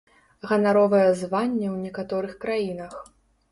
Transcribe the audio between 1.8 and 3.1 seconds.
некаторых краінах.